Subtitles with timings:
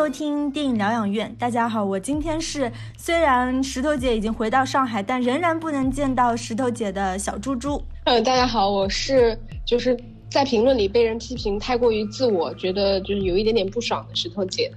[0.00, 1.30] 收听电影疗养院。
[1.38, 7.82] 大家好，我今天是虽然石头姐已经回到上海，但仍然不能见到石头姐的小猪猪。
[8.04, 9.94] 嗯，大家好，我是就是
[10.30, 14.72] 在评论里被人批评太过于自我，觉得就是有一点点不爽的石头姐。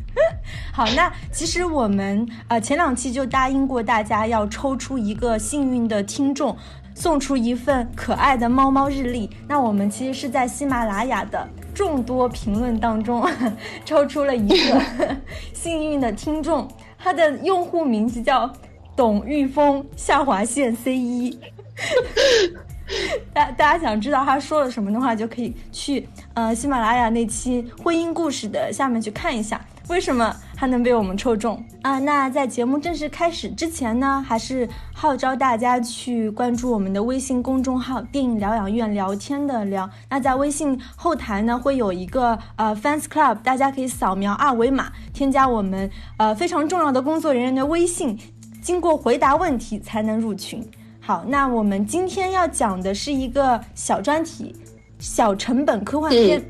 [0.72, 6.56] 好，那其实我们呃前两期就答应过大家要抽出一个幸运的听众。
[6.98, 9.28] 送出一份可爱的猫猫日历。
[9.46, 13.22] 那我们其实是在喜马拉雅的众多评论当中
[13.84, 14.80] 抽出了一个
[15.52, 16.66] 幸运的听众，
[16.98, 18.50] 他的用户名字叫
[18.96, 21.38] 董玉峰下划线 C 一。
[23.34, 29.60] 大大家想知道他说了什么的话，就可以去呃喜马拉雅那期婚姻故事的下面去看一下。
[29.88, 31.98] 为什么还能被我们抽中啊？
[31.98, 39.88] 那在节目正式开始之前呢，还是号召大家去关注我们的微信公众号“电影疗养院”，聊天的聊。
[40.08, 48.18] 那在微信后台呢，会有一个呃 fans club，大家可以扫描二维码，添加我们呃非常重要的工作人员的微信，
[48.62, 50.66] 经过回答问题才能入群。
[50.98, 54.56] 好，那我们今天要讲的是一个小专题，
[54.98, 56.42] 小成本科幻片。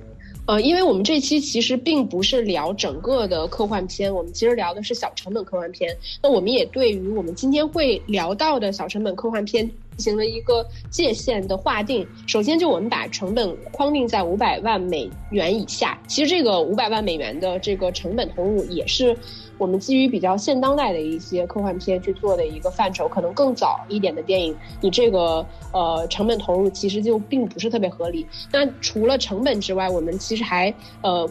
[0.47, 5.97] 呃，因为我们这期其实并不是聊整个的科幻片，我们其实聊的是小成本科幻片。
[6.22, 12.06] 那我们也对于我们今天会聊到的小成本科幻片进行了一个界限的划定。
[12.27, 15.98] 首先，就我们把成本框定在五百万美元以下。
[16.06, 19.17] 其实这个五百万美元的这个成本投入也是。
[19.58, 28.27] 我们基于比较现当代的一些科幻片去做的一个范畴，可能更早一点的电影，你这个呃成本投入其实就并不是特别合理。
[28.52, 31.27] 那除了成本之外，我们其实还呃。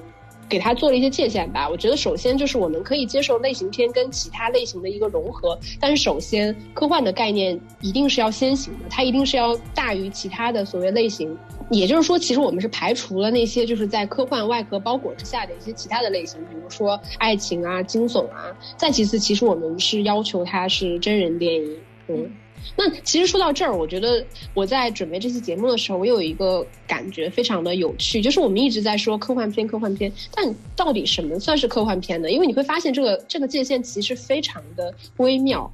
[0.48, 1.68] 给它做了一些界限吧。
[1.70, 11.38] 我觉得首先就是我们可以接受类型片跟其他类型的一个融合，但是首先科幻的概念一定是要先行的，它一定是要大于其他的所谓类型。
[11.72, 18.56] 也就是说，其实我们是排除了那些就是在科幻外壳包裹之下的一些其他的类型，比如说爱情啊、惊悚啊。
[18.78, 21.78] 再其次，其实我们是要求它是真人电影，
[22.08, 22.32] 嗯。
[22.76, 32.30] 那其实说到这儿，我觉得我在准备这期节目的时候，我有一个感觉非常的有趣，就是我们一直在说科幻片，科幻片，但到底什么算是科幻片呢？
[32.32, 35.72] 因为你会发现这个这个界限其实非常的微妙。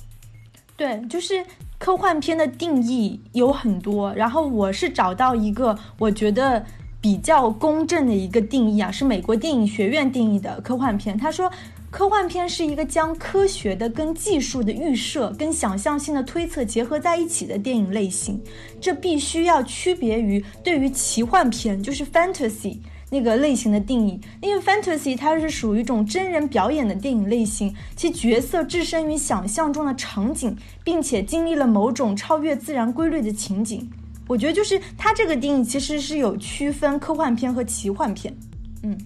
[0.76, 1.44] 对，就是
[1.78, 6.66] 科幻片的定义有很多，然后我是找到一个我觉得
[7.00, 11.52] 比较公正的一个定义啊，是美国电影学院定义的科幻片，他说。
[11.92, 18.42] 科幻片是一个将科学的跟技术的预设跟想象性的推测结合在一起的电影类型，
[18.80, 22.78] 这必须要区别于对于奇幻片，就是 fantasy
[23.10, 24.18] 那个类型的定义。
[24.42, 33.88] 因为 fantasy 它是属于一种真人表演的电影类型，其角色置身于想象中的场景，并且经历了某种超越自然规律的情景。
[34.30, 38.34] 我觉得就是它这个定义其实是有区分科幻片和奇幻片，
[38.82, 38.98] 嗯。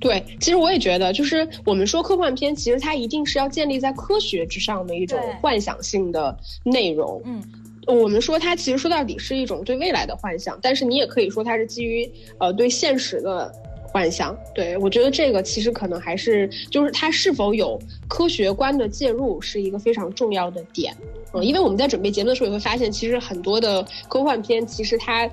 [0.00, 7.20] 对，其实我也觉得，就是我们说科幻片，其实它一定是要建立在科学之上的一种幻想性的内容。
[7.24, 7.42] 嗯，
[7.86, 13.52] 我们说它其实说到底是一种对未来的幻想，但是你也可以说它是基于呃对现实的
[13.92, 14.36] 幻想。
[14.54, 20.96] 对我觉得这个其实可能还是就是它是否有科学观的介入是一个非常重要的点。
[21.32, 25.28] 嗯，因为我们在准备节目的时候也会发现，其实很多的科幻片其实它。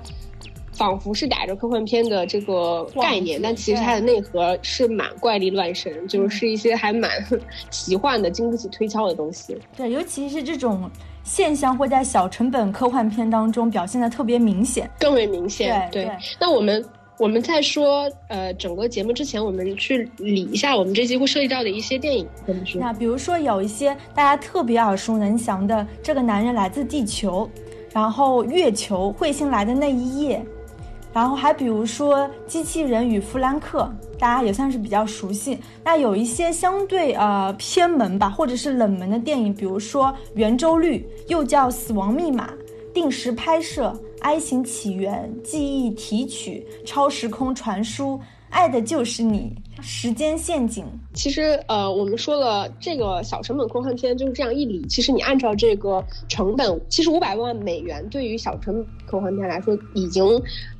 [0.74, 7.10] 仿佛是打着科幻片的这个概念，但其实它的内核是蛮怪力乱神， 就是一些还蛮
[7.70, 9.56] 奇幻的、经不起推敲的东西。
[9.76, 10.90] 对，尤其是这种
[11.22, 15.88] 现象会在小成本科幻片当中表现的特别明显，更为明显。
[15.92, 16.84] 对，那我们
[17.18, 22.80] 我们在说呃整个节目之前，我们去理一下我们这期会涉及到的一些电影，怎么说？
[22.80, 27.48] 那比如说有一些大家特别耳熟能详的《这个男人来自地球》，
[27.92, 30.38] 然后《月球》《彗星来的那一夜》。
[31.14, 33.88] 然后还比如说《机器人与弗兰克》，
[34.18, 35.56] 大家也算是比较熟悉。
[35.84, 42.48] 那有一些相对呃偏门吧，或者是冷门的电影，比如说《圆周率》，又叫《死亡密码》，
[42.92, 48.20] 定时拍摄，《I 型起源》，记忆提取，超时空传输，
[48.50, 49.54] 爱的就是你。
[49.86, 50.82] 时间陷阱，
[51.12, 54.82] 其实呃，我们说了这个小成本科幻片就是这样一理。
[54.88, 60.24] 其实你按照这个成本，其实五百万美元对于小成本科幻片来说，已经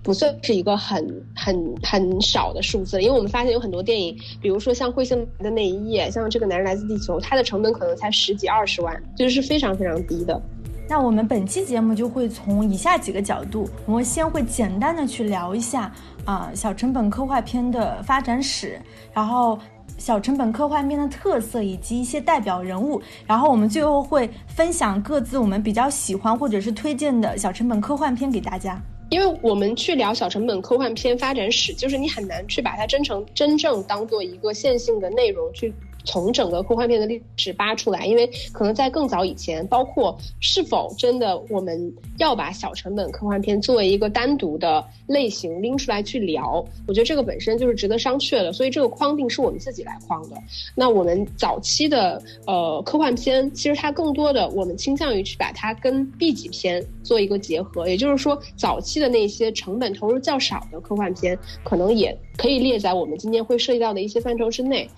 [0.03, 3.03] 不算是一个很很很少的数字了。
[3.03, 10.41] 因为我们发现有很多电影，比如说像《彗星的那一夜》，像这个男人来自地球，它的成本可能才十几二十万，就是非常非常低的。
[10.87, 15.91] 那我们本期节目就会从以下几个角度，我们先会简单的去聊一下
[16.25, 18.79] 啊小成本科幻片的发展史，
[19.13, 19.59] 然后
[19.97, 28.79] 小成本科幻片的特色以及一些代表人物，然后我们最后会分享各自我们比较喜欢或者是推荐的小成本科幻片给大家。
[29.09, 35.73] 因为我们去聊小成本科幻片发展史，就是你很难去把它真成真正当做一个线性的内容去。
[36.05, 48.53] 从整个科幻片的历史扒出来，因为可能在更早以前，包括是否真的我们要把小成本科幻片作为一个单独的类型拎出来去聊，我觉得这个本身就是值得商榷的。
[48.53, 50.37] 所以这个框定是我们自己来框的。
[50.75, 64.89] 那我们早期的呃科幻片，其实它更多的我们倾向于去把它跟 B 级片做一个结合，也就是说，早期的那些成本投入较少的科幻片，可能也可以列在我们今天会涉及到的一些范畴之内。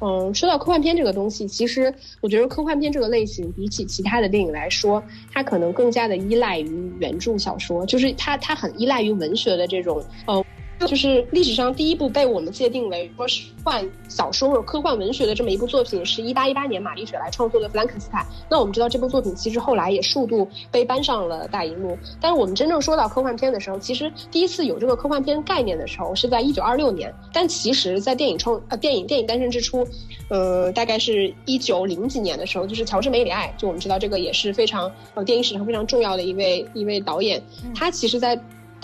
[0.00, 0.56] 嗯，说到。
[0.58, 5.00] 科幻片这个东西，其实我觉得科幻片这个类型比起其他的电影来说，
[5.32, 10.44] 它可能更加的依赖于原著小说，就是它它很依赖于文学的这种呃。
[10.80, 18.22] 就是历史上第一部被我们界定为说是幻小说或者科幻文学的这么一部作品，是一八一八年玛丽雪莱创作的《弗兰肯斯坦》。
[18.50, 21.96] 那我们知道这部作品其实后来也数度被搬上了大荧幕。
[22.20, 27.12] 但是我们真正说到科幻片的时候，其实第一次有这个科幻片概念的时候是在一九二六年。
[27.32, 29.86] 但其实，在电影创呃电影电影诞生之初，
[30.28, 37.42] 呃，大概是一九零几年的时候，就是乔治梅里爱，就我们知道这个也是非常呃电影史上非常重要的一位一位导演，
[37.74, 38.38] 他其实在。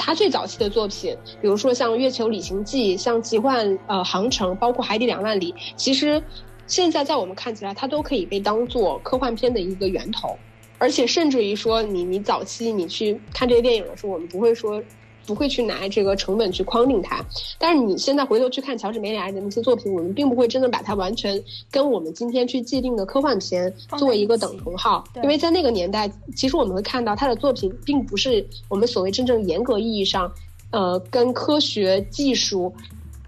[0.05, 6.21] 他最早期的作品，比如说像《月球旅行记》、像《奇幻呃航程》，包括《海底两万里》，其实
[6.67, 10.37] 现在在我们看起来，它都可以被当做科幻片的一个源头，
[10.79, 14.83] 而且甚至于说，你你早期你去看这些电影的时候，我们不会说。
[15.27, 17.25] 不会去拿这个成本去框定它，
[17.59, 30.33] 但是你现在回头去看乔治梅里埃的那些作品，我们并不会真的把它完全跟我们今天去既定的科幻片作为一个等同号，因为在那个年代，其实我们会看到他的作品并不是我们所谓真正严格意义上，
[30.71, 32.73] 呃，跟科学技术。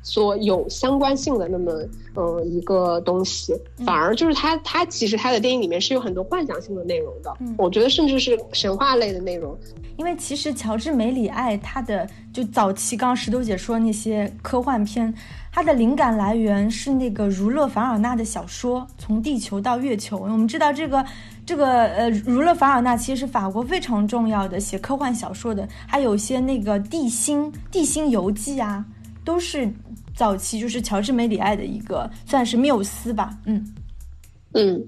[0.04, 1.72] 所有相关性的那么
[2.14, 3.52] 嗯一个东西，
[3.84, 9.58] 反而就是它它其实它的电影里面是有很多幻想性的内容的，我觉得甚至是神话类的内容。
[9.96, 15.12] 因为其实乔治梅里爱他的就早期，刚刚石头姐说那些科幻片，
[15.52, 20.18] 它的灵感来源是那个儒勒凡尔纳的小说《从地球到月球》。
[20.20, 21.04] 我们知道这个
[21.46, 28.84] 这个呃儒勒凡尔纳其实是法国非常重要的写科幻小说的，还有一些那个地心地心游记啊。
[29.24, 29.68] 都是
[30.14, 33.74] 早期，就是乔治梅里爱的一个算是缪斯吧，嗯
[34.52, 34.84] 嗯。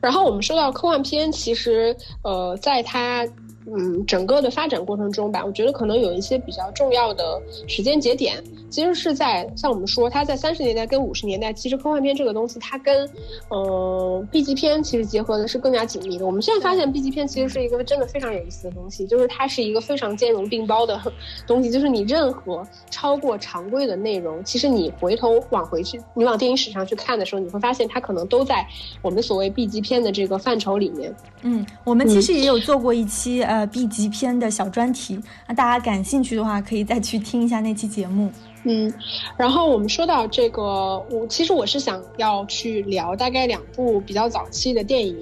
[0.00, 3.26] 然后我们说到科幻片，其实呃，在它。
[3.70, 13.06] 嗯，整个的发展过程中吧，我觉得可能有一些比较重要的时间节点，其实是在像我们说，它在三十年代跟五十年代，其实科幻片这个东西，它跟
[13.50, 16.24] 嗯 B 级片其实结合的是更加紧密的。
[16.24, 20.98] 我们现在发现 B 级片其实是一个真的非常有意思的东西，就是它是一个非常兼容并包的
[21.46, 28.66] 东西，就是你任何超过常规的内容，其实你回头往回去，你往电影史上去看的时候，你会发现它可能都在
[29.02, 31.14] 我们所谓 B 级片的这个范畴里面。
[31.42, 33.58] 嗯，我们其实也有做过一期呃。
[33.58, 35.18] 呃，B 级片的小专题，
[35.48, 38.30] 那大家感兴趣的话，可以再去听一下那期节目。
[38.64, 38.92] 嗯，
[39.36, 45.16] 然后我们说到这个，我其实我是想要去聊大概两部比较早期的电影。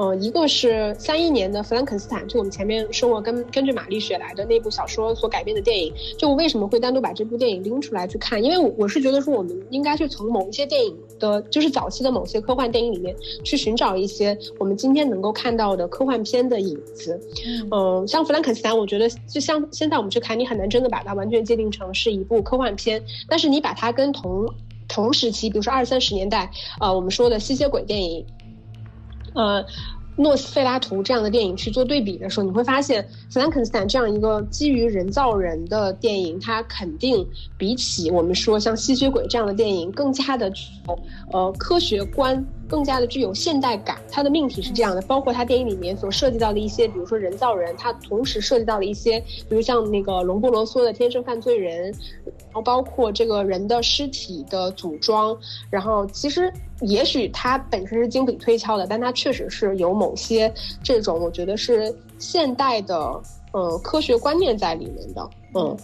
[0.00, 5.92] 嗯，一个是三一年的《弗兰肯斯坦》，就我们前面说过，根根据玛丽雪莱的那部小说所改编的电影。
[6.16, 8.40] 就我为什么会单独把这部电影拎出来去看？
[8.40, 13.12] 因为我我是觉得说，我们应该去从某一些电影的，就是早期的某些科幻电影里面
[13.42, 17.20] 去寻找一些我们今天能够看到的科幻片的影子。
[17.72, 23.02] 嗯，像《弗兰肯斯坦》，我觉得就像现在我们去看，你很难真的把它完全界定成是一部科幻片。
[23.28, 24.48] 但是你把它跟同
[24.86, 28.24] 同时期，比如说二三十年代，呃，我们说的吸血鬼电影。
[29.38, 29.64] 呃，
[30.16, 37.24] 诺斯费拉图这样的电影去做对比的时候，你会发现弗兰肯斯坦这样一个基于人造人的电影，它肯定
[37.56, 40.98] 比起我们说像吸血鬼这样的电影更加的具有
[41.32, 42.44] 呃科学观。
[42.68, 49.18] 更加的具有现代感，它的命题是这样的，包括它电影里面所涉及到的一些，比如说人造人，它同时涉及到了一些，
[49.48, 55.34] 比如像那个隆波罗梭的天生犯罪人，然后包括这个人的尸体的组装，
[55.70, 63.20] 然后其实也许它本身是精笔推敲的，但它确实是有某些这种我觉得是现代的
[63.52, 65.76] 呃科学观念在里面的，嗯。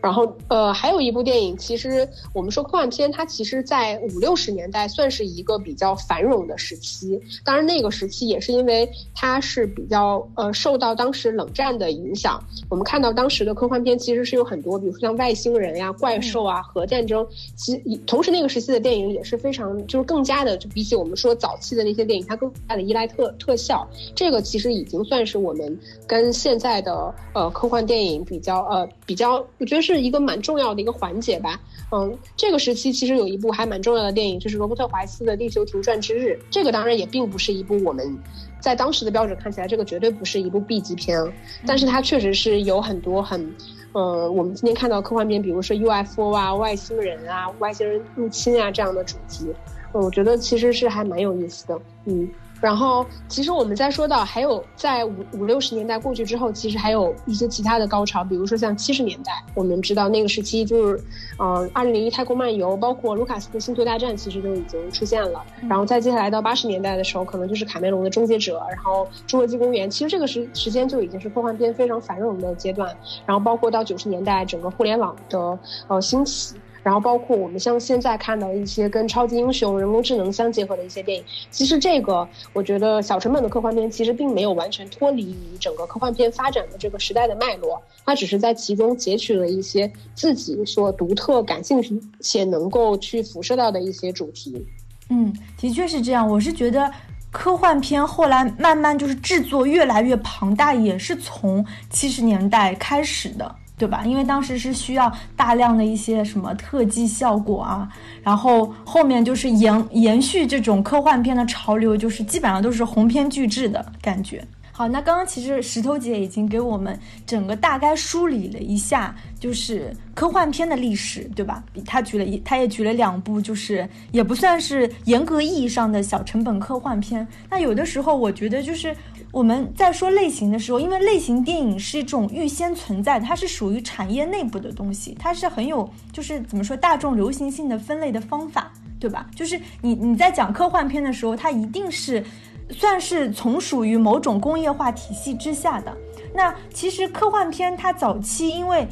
[0.00, 7.20] 然后，呃，还有一部电影，其实我们说科幻片，它其实，在五六十年代算是一个比较繁荣的时期。
[7.44, 12.40] 当然，那个时期也是因为它是比较呃受到当时冷战的影响。
[12.68, 17.26] 我们看到当时的科幻片其实是有很多，比如说像外星人呀、怪兽啊、核战争。
[17.56, 17.76] 其
[18.06, 23.84] 同时，那个时期的电影也是非常就是更加的，就比起我们说早期的那些电影，它更加的依赖特特效。
[24.14, 25.76] 这个其实已经算是我们
[26.06, 29.87] 跟现在的呃科幻电影比较呃比较，我觉得。
[29.94, 31.60] 是一个蛮重要的一个环节吧，
[31.92, 36.38] 嗯，这个时期其实有一部还蛮重要的电影，就是罗伯特怀斯的《地球停转之日》。
[36.50, 38.18] 这个当然也并不是一部我们
[38.60, 41.20] 在当时的标准看起来，这个绝对不是一部 B 级片，
[41.66, 43.54] 但是它确实是有很多很
[43.92, 49.46] 呃，我们今天看到科幻片，比如说 UFO 啊、外星人啊、外星人入侵啊这样的主题，
[49.92, 52.28] 我觉得其实是还蛮有意思的，嗯。
[52.60, 61.04] 然后，其实我们在说到还有在五五六十年代过去之后，其实还有一些其他的高潮，比如说像七十年代，我们知道那个时期就是，
[61.38, 65.40] 呃，二零零一太空漫游，包括卢卡斯的星球大战，其实就已经出现了。
[65.68, 72.92] 然后再接下来到八十年代的时候，可能就是卡梅隆的终结者，然后侏罗纪公园，其实这个时时间就已经是科幻片非常繁荣的阶段。
[73.24, 76.56] 然后包括到九十年代，整个互联网的呃兴起。
[76.88, 94.66] 然后包括我们像现在看到一些跟超级英雄、人工智能相结合的一些电影，其实这个我觉得小成本的科幻片其实并没有完全脱离于整个科幻片发展的这个时代的脉络，它只是在其中截取了一些自己所独特、感兴趣且能够去辐射到的一些主题。
[95.10, 96.26] 嗯，的确是这样。
[96.26, 96.90] 我是觉得
[97.30, 103.54] 科幻片后来慢慢就是制作越来越庞大，也是从七十年代开始的。
[103.78, 104.04] 对吧？
[104.04, 107.88] 因为当时是需要大量的一些什么特技效果啊，
[108.22, 114.44] 然后后面就是延延续这种科幻片的潮流，就是基本上都是鸿篇巨制的感觉。
[114.78, 121.64] 好，那刚刚其实石头姐已经给我们整个大概梳理了一下，就是科幻片的历史，对吧？
[121.84, 127.26] 她举了一，她也举了两部，就是也不算是严格意义上的小成本科幻片。
[127.50, 128.94] 那有的时候我觉得就是。
[129.30, 139.28] 我们在说类型的时候，因为类型电影是一种预先存在，它是属于产业内部的东西，它是很有就是怎么说大众流行性的分类的方法，对吧？
[139.36, 142.24] 就是你你在讲科幻片的时候，它一定是
[142.70, 145.96] 算是从属于某种工业化体系之下的。
[146.34, 148.86] 那其实科幻片它早期因为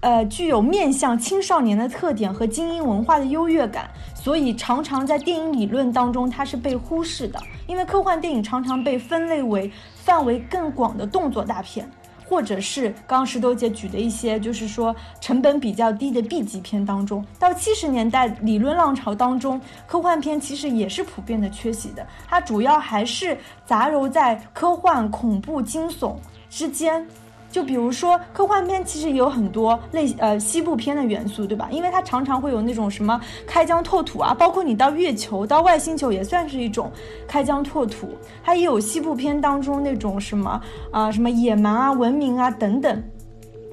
[0.00, 7.40] 呃具有面向青少年的特点和精英文化的优越感，所以常常在电影理论当中它是被忽视的。
[7.66, 11.90] 因为科幻电影常常被分类为范围更广的动作大片，
[12.34, 17.24] 或者是刚刚石头姐举的一些，就是说成本比较低的 B 级片当中。
[17.38, 26.16] 到七十年代理论浪潮当中，科幻片其实也是普遍的缺席的，它主要还是杂糅在科幻、恐怖、惊悚
[26.50, 27.06] 之间。
[27.54, 31.68] 就比如说科幻片，其实也有很多类呃西部片的元素，对吧？
[31.70, 36.90] 因为它常常会有那种什么开疆拓土啊，包括你到月球、到外星球也算是一种
[37.28, 38.08] 开疆拓土。
[38.42, 43.04] 它也有西部片当中那种什么啊什么野蛮啊、文明啊等等。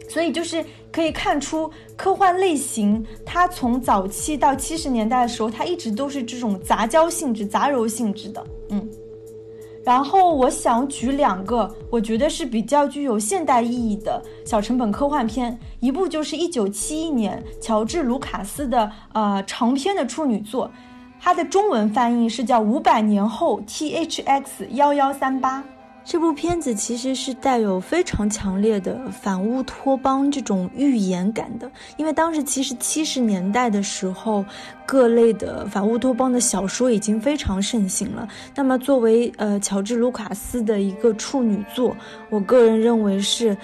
[0.08, 8.88] 所以就是可以看出科幻类型，它从早期到七十年代的时候，它一直都是这种杂交性质、杂糅性质的，嗯。
[9.84, 20.70] 然后我想举两个，我觉得是比较具有现代意义的小成本科幻片，一部就是一九七一年乔治·卢卡斯的呃长篇的处女作，
[21.20, 25.60] 它的中文翻译是叫《五百年后 T H X 幺幺三八》。
[26.12, 34.44] 这部片子其实是带有非常强烈的反乌托邦这种预言感的，因为当时其实七十年代的时候，
[34.86, 38.28] 各类的反乌托邦的小说已经非常盛行了。
[38.54, 41.96] 那么作为呃乔治·卢卡斯的一个处女作，
[42.30, 43.56] 我个人认为是。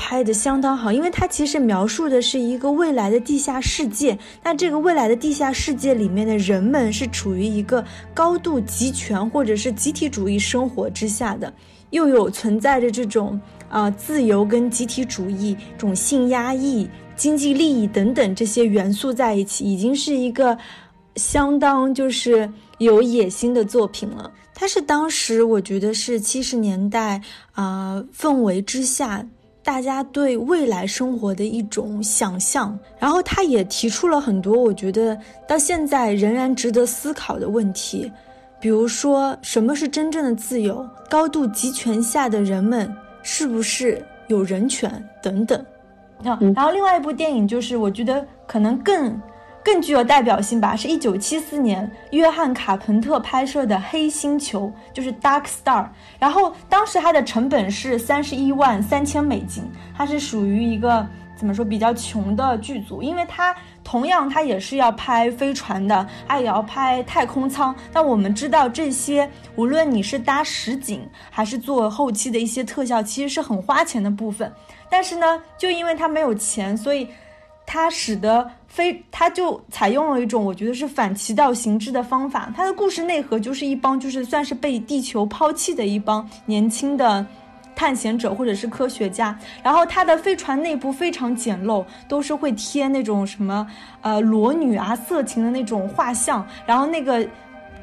[0.00, 4.16] 拍的相当好，因为它其实描述的是一个未来的地下世界。
[4.44, 11.52] 那这个未来的地下世界里面的人们是处于一个高度集权或者是集体主义生活之下的，
[11.90, 20.56] 又有存在着这种啊自由跟集体主义、种性压抑、经济利益等等这些元素在一起，已经是一个
[21.16, 24.30] 相当就是有野心的作品了。
[24.54, 27.20] 它是当时我觉得是七十年代
[27.52, 29.26] 啊氛围之下。
[29.64, 35.14] 大家对未来生活的一种想象，然后他也提出了很多我觉得
[35.46, 38.10] 到现在仍然值得思考的问题，
[38.60, 44.90] 比如说什么是真正的自由，高度集权下的人们是不是有人权
[45.22, 45.58] 等等。
[46.24, 49.20] 啊，然后另外一部电影就是我觉得可能更。
[49.60, 55.86] 更具有代表性吧，是一九七四年约翰卡彭特拍摄的《黑星球》，就是 Dark Star。
[56.18, 63.54] 然后当时它的成本是三十一万三千美金，它是属于一个怎么说比较穷的剧组，因为它
[63.88, 67.74] 同样它也是要拍飞船的，它也要拍太空舱。
[67.90, 69.26] 但我们知道这些，
[69.56, 74.52] 无论你是搭实景还是做后期的一些特效，其实是很花钱的部分。
[74.90, 77.08] 但是呢，就因为它没有钱，所以。
[77.70, 82.50] 它使得非，它就采用了一种我觉得是反其道行之的方法。
[82.56, 87.26] 它的故事内核就是一帮就是算是被地球抛弃的一帮年轻的
[87.78, 89.38] 探险者或者是科学家。
[89.62, 93.64] 然后它的飞船内部非常简陋，都是会贴那种什么
[94.00, 96.44] 呃裸女啊、色情的那种画像。
[96.66, 97.24] 然后那个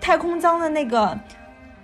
[0.02, 1.18] 太空舱的那个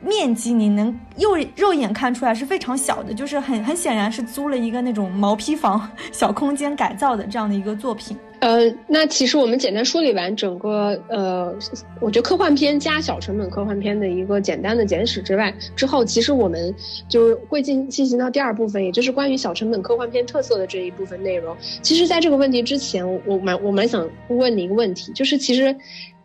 [0.01, 8.18] 面积你能肉肉眼看出来是非常小的，就是很很显然是租了一个那种毛坯房小空间改造的这样的一个作品。
[8.42, 11.56] 呃，那其实我们简单梳理完整个呃，
[12.00, 16.74] 我觉得科幻片加小成本科幻片的一个简单的简史之外，之后其实我们
[17.08, 21.56] 就会进进行到第二部分，也就是关于小成本科幻片特色的这一部分内容。
[21.84, 25.76] 其实，在这个问题之前，我蛮我蛮想问你一个问题，就是其实。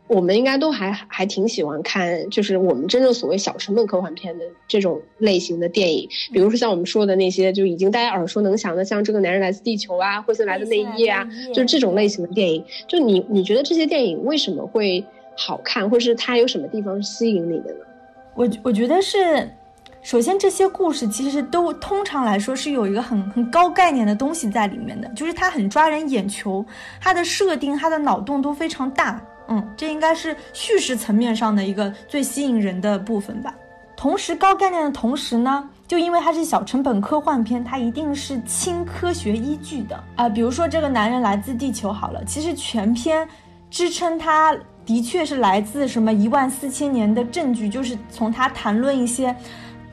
[0.08, 12.64] 我们应该都还还挺喜欢看，就是我们真正所谓小成本科幻片的这种类型的电影，比如说像我们说的那些就已经大家耳熟能详的，像《这个男人来自地球》啊，《灰色来的那一夜》啊，就是这种类型的电影。
[12.86, 15.04] 就你你觉得这些电影为什么会
[15.36, 17.80] 好看，或是它有什么地方吸引你的呢？
[18.34, 19.50] 我我觉得是，
[20.02, 26.64] 首先这些故事其实都通常来说是有一个很很高概念的东西在里面的，就是它很抓人眼球，
[27.00, 29.20] 它的设定、它的脑洞都非常大。
[29.48, 33.54] 嗯，这应该是叙事层面上的一个最吸引人的部分吧。
[33.96, 40.28] 同时，高概念的同时呢，就因为它是小成本科幻片，它一定是轻科学依据的啊。
[40.28, 43.26] 比如说，这个男人来自地球，好了，其实全篇
[43.70, 49.34] 支撑它的确是来自什么一万四千年的证据，就是从他谈论一些。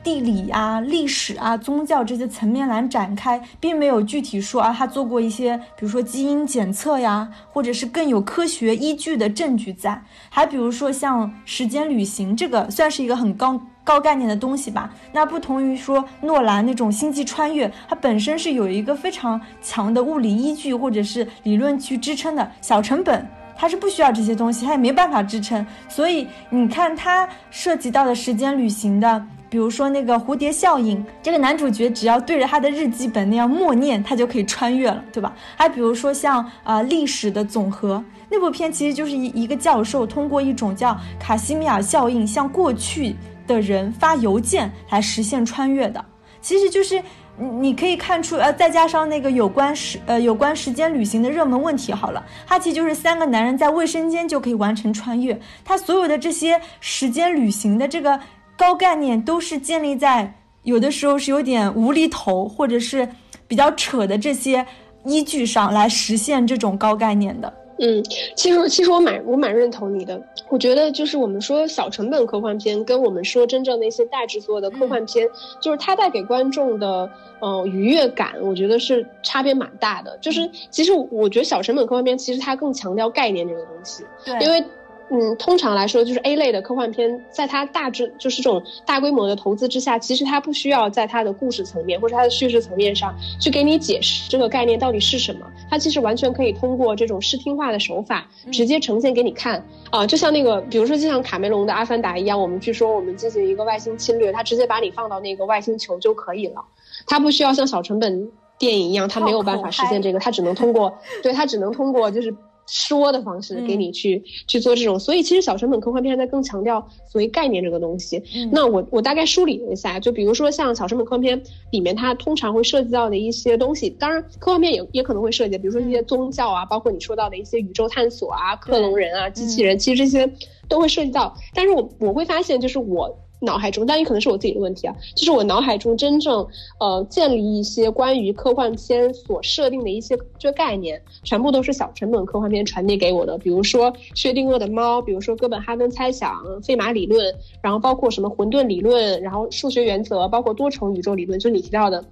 [0.04, 10.00] 地理啊、历史啊、宗教这些层面来展开，并没有具体说啊，他做过一些，比如说基因检测呀，或者是更有科学依据的证据在。
[10.28, 14.92] 还比如说像时间旅行，这个算是一个很高高概念的东西吧。
[15.10, 22.52] 那不同于说诺兰那种星际穿越，它本身是有一个非常强的物理依据或者是理论去支撑的。
[22.60, 25.66] 小成本它是不需要这些东西，它也没办法支撑。
[25.88, 29.26] 所以你看它涉及到的时间旅行的。
[29.54, 35.32] 比如说那个蝴蝶效应，这个男主角只要对着他的日记本那样默念，他就可以穿越了，对吧？
[35.54, 43.14] 还比如说像啊历史的总和，那部片其实就是一一个教授通过一种叫卡西米尔效应，向过去
[43.46, 46.04] 的人发邮件来实现穿越的。
[46.40, 47.00] 其实就是
[47.38, 55.40] 你你可以看出，呃，再加上那个有关时呃有关时间旅行的热门问题，好了，它其实就是三个男人在卫生间就可以完成穿越。
[55.64, 58.18] 他所有的这些时间旅行的这个。
[58.56, 63.08] 高概念都是建立在有的时候是有点无厘头或者是
[63.46, 64.64] 比较扯的这些
[65.04, 67.52] 依据上来实现这种高概念的。
[67.80, 68.02] 嗯，
[68.36, 70.22] 其实其实我蛮我蛮认同你的。
[70.48, 75.28] 我觉得就是我们说小成本科幻片，跟我们说真正的一些大制作的科幻片，
[75.60, 80.16] 就是它带给观众的呃愉悦感，我觉得是差别蛮大的。
[80.18, 84.64] 就是其实我觉得小成本科幻片其实它更强调概念这个东西，对，因为。
[85.10, 106.64] 嗯，通常来说，就是 A 类的科幻片，在它大致就是这种大规模的投资之下，其实它不需要在它的故事层面或者它的叙事层面上去给你解释这个概念到底是什么，它其实完全可以通过这种视听化的手法直接呈现给你看啊，就像那个，比如说就像卡梅隆的《阿凡达》一样，我们据说我们进行一个外星侵略，它直接把你放到那个外星球就可以了，
[107.06, 112.34] 它不需要像小成本电影一样，它 没有办法实现这个，它只能通过，对，它只能通过就是。
[112.66, 118.22] 说的方式给你去去做这种，所以其实小成本科幻片在更强调所谓概念这个东西。
[118.50, 130.30] 那我我大概梳理了一下，就比如说像小成本科幻片里面，它通常会涉及到的一些东西，当然科幻片也也可能会涉及，比如说一些宗教啊，包括你说到的一些宇宙探索啊、克隆人啊、机器人，其实这些
[130.68, 131.36] 都会涉及到。
[131.54, 133.18] 但是我我会发现，就是我。
[133.44, 134.96] 脑海中，但也可能是我自己的问题啊。
[135.14, 136.46] 就是我脑海中真正，
[136.80, 143.38] 呃，建立一些关于科幻片所设定的一些这概念，全部都是小成本科幻片传递给我的。
[143.38, 152.04] 比如说薛定谔的猫，比如说哥本哈根猜想、费马理论，然后包括什么混沌理论，然后数学原则，包括多重宇宙理论，就你提到的。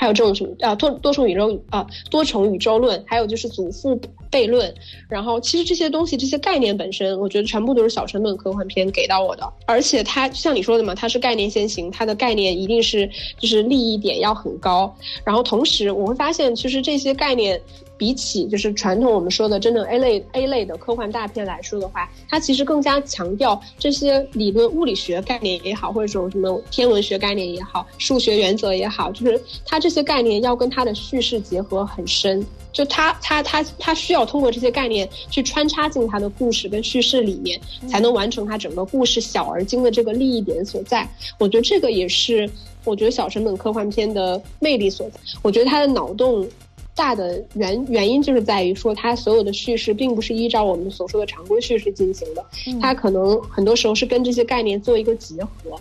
[0.00, 4.74] 还有这种什么啊多多重宇宙啊多重宇宙论，还有就是祖父悖论，
[5.10, 13.06] 然后其实这些东西这些概念本身，我觉得全部都是小成本科幻片给到我的，而且它像你说的嘛，它是概念先行，它的概念一定是
[13.38, 14.90] 就是利益点要很高，
[15.22, 17.60] 然后同时我会发现其实这些概念。
[18.00, 41.06] 比起就是传统我们说的真正 A 类 A 类的科幻大片来说的话，它其实更加强调这些理论物理学概念也好，或者说什么天文学概念也好，数学原则也好，就是它这些概念要跟它的叙事结合很深，就它它它它需要通过这些概念去穿插进它的故事跟叙事里面，才能完成它整个故事小而精的这个利益点所在。
[41.38, 42.48] 我觉得这个也是
[42.86, 45.20] 我觉得小成本科幻片的魅力所在。
[45.42, 46.48] 我觉得它的脑洞。
[46.94, 52.44] 大的原原因就是在于说，它所有的叙事并不是依照我们所说的常规叙事进行的，
[52.80, 55.80] 它可能很多时候是跟这些概念做一个结合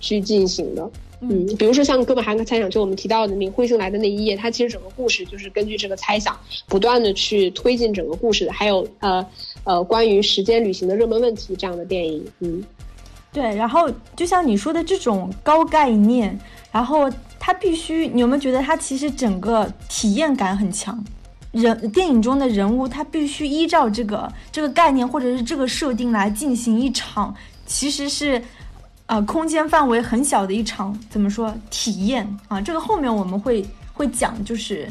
[0.00, 0.90] 去进行的。
[1.20, 8.52] 嗯，比如说像哥本哈根猜想，就我们提到的那彗星来的那一页，它其实整个故事就是根据这个猜想不断的去推进整个故事的。
[8.52, 9.26] 还有呃
[9.64, 12.62] 呃关于时间旅行的热门问题这样的电影，嗯。
[13.32, 16.38] 对，然后就像你说的这种高概念，
[16.72, 21.02] 然后它必须，你有没有觉得它其实整个体验感很强？
[21.52, 28.42] 人电影中的人物，他必须依照这个这个概念或者是这个设定来进行一场，其实是，
[29.06, 32.60] 呃，空间范围很小的一场，怎么说体验啊？
[32.60, 34.86] 这个后面我们会会讲，就是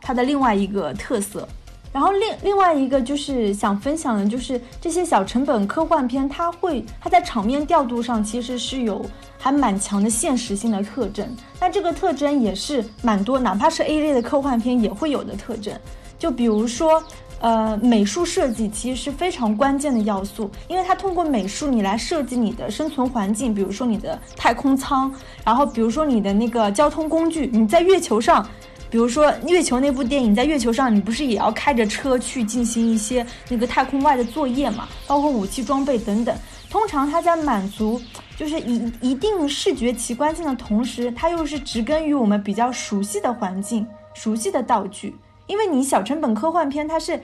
[0.00, 1.48] 它的另外一个特色。
[1.92, 9.04] 然后另另外一个就是想分享的，就是这些小成本科幻片，它会它在场面调度上其实是有
[9.38, 11.26] 还蛮强的现实性的特征。
[11.58, 15.74] 那这个特征也是蛮多，哪怕是 A 类的科幻片也会有的特征。
[16.18, 17.02] 就比如说，
[17.40, 25.12] 呃，美术设计其实是非常关键的要素，因为它通过美术你来设计你的生存环境，比如说你的太空舱，
[25.44, 28.46] 然后比如说你的那个交通工具，你在月球上。
[28.90, 34.88] 比如说月球那部电影，在月球上，你不是也要开着车去进行一些那个太空外的作业嘛？
[35.06, 36.36] 包括武器装备等等。
[36.70, 38.00] 通常它在满足
[38.36, 45.16] 就是一一定视觉奇观性的同时，它又是植根于我们比较熟悉的环境、熟悉的道具。
[45.46, 47.20] 因为你小成本科幻片，它是。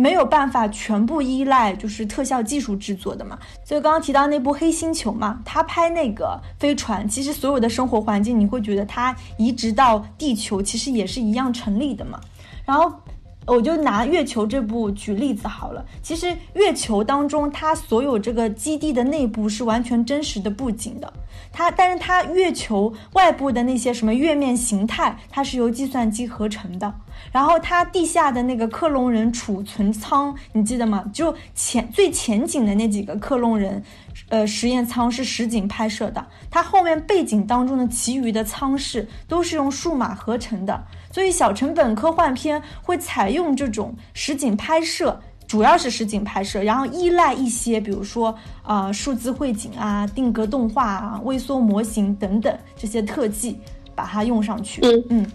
[0.00, 12.20] 没有办法全部依赖就是特效技术制作的嘛，所以刚刚提到那部《黑星球》嘛，他拍那个飞船，其实所有的生活环境你会觉得它移植到地球其实也是一样成立的嘛。
[12.64, 12.92] 然后
[13.48, 21.10] 我就拿月球这部举例子好了，其实月球当中它所有这个基地的内部是完全真实的布景的。
[21.50, 26.92] 它，但是它月球外部的那些什么月面形态，它是由计算机合成的。
[27.32, 31.04] 然后它地下的那个克隆人储存舱，你记得吗？
[31.12, 33.82] 就前最前景的那几个克隆人，
[34.28, 36.24] 呃，实验舱是实景拍摄的。
[36.50, 40.84] 它后面背景当中的其余的舱室都是用数码合成的。
[41.10, 45.20] 所以小成本科幻片会采用这种实景拍摄。
[45.46, 53.58] 主要是实景拍摄，然后依赖一些，比如说啊数字绘景啊、定格动画啊、微缩模型等等这些特技，
[53.94, 54.82] 把它用上去。
[54.82, 55.26] 嗯嗯。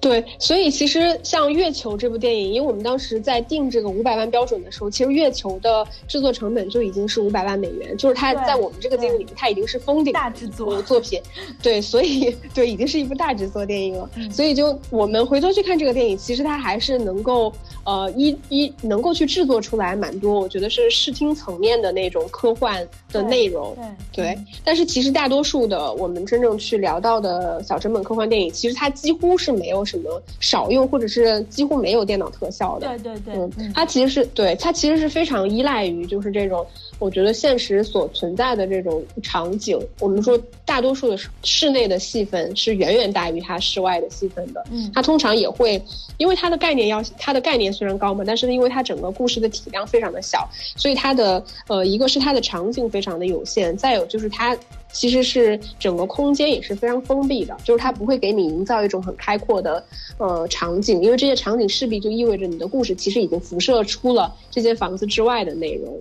[0.00, 11.20] 对，所以其实像《月球》这部电影，因为我们当时在定这个五百万标准的时候，其实《月球》的制作成本就已经是五百万美元，就是它在我们这个电影里面，它已经是封顶大制作作品。
[11.62, 14.10] 对，所以对，已经是一部大制作电影了。
[14.32, 17.52] 所以就我们回头去看这个电影，其实它还是能够
[17.84, 23.76] 呃一一能够去制作出来蛮多，我觉得是视听层面的那种科幻的内容。
[24.10, 29.50] 对，但是其实大多数的我们真正去聊到的小成本科幻电影，其实它几乎是。
[29.60, 36.64] 没有什么少用或者是几乎没有电脑特效的，对对对，嗯，它其实是对它其实是非常依赖于就是这种，
[37.00, 39.76] 我觉得现实所存在的这种场景。
[39.98, 45.82] 我们说大多数的室内的戏份是远远大于它室外的戏份的，嗯，它通常也会
[46.18, 54.56] 因为它的概念要它的概念虽然高嘛，但是因为它整个故事的体量非常的小，所以它的呃一个是它的场景非常的有限，再有就是它。
[54.92, 59.80] 其实是整个空间也是非常封闭的，就是它不会给你营造一种很开阔的
[60.18, 65.96] 呃场景，因为这些场景势必就意味着你的故事其实已经辐射出了这间房子之外的内容。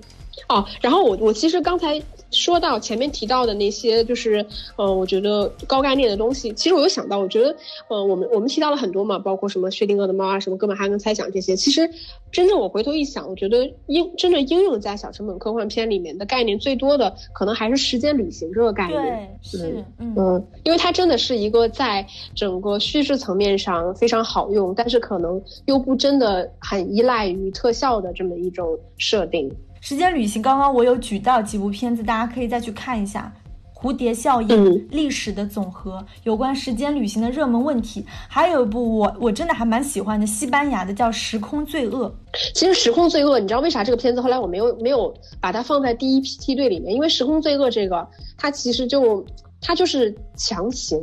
[0.47, 2.01] 哦，然后我我其实刚才。
[2.31, 7.55] 说到前面提到的那些，就是，呃，我觉得高概念的东西，其实我有想到，我觉得，
[7.87, 11.89] 呃，我们我们提到了很多嘛，包括什么薛定谔的猫啊，什么哥本哈根猜想这些，其实
[12.31, 19.01] 真正我回头一想，我觉得应真正应用在小成本科幻片里面的概念最多的，可能还是时间旅行这个概念。
[19.41, 29.51] 对，是，嗯，因为它真的是一个在整个叙事层面上非常好用，但是可能又不真的很依赖于特效的这么一种设定。
[29.81, 33.31] 时间旅行，刚刚我有举到几部片子，大家可以再去看一下
[33.81, 34.47] 《蝴蝶效应》
[34.91, 38.05] 历史的总和，有关时间旅行的热门问题。
[38.27, 42.13] 还有一部我我真的还蛮喜欢的，西班牙的叫《时空罪恶》。
[42.53, 46.93] 其实《时空罪恶》，你知道为啥这个片子后来我没有没有把它放在第一批梯队里面？
[46.93, 48.05] 因为《时空罪恶》这个，
[48.37, 49.25] 它其实就
[49.61, 50.99] 它就是强行。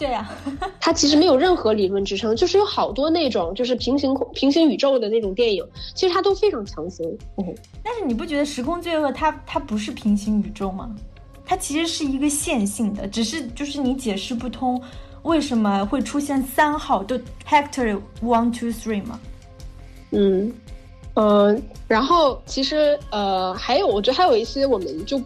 [0.00, 0.26] 对呀，
[0.80, 5.62] 它其实没有任何理论支撑，就是有好多那种就是平行空平行宇宙的那种电影，
[5.94, 7.06] 其实它都非常强行。
[7.36, 10.90] 嗯，但是你不觉得《时空罪恶》它它不是平行宇宙吗？
[11.44, 14.80] 它其实是一个线性的，只是就是你解释不通
[15.22, 19.20] 为什么会出现三号就 Hector One Two Three 吗？
[20.12, 20.50] 嗯，
[21.12, 21.54] 呃，
[21.86, 25.20] 然后其实呃还有，我觉得还有一些我们就。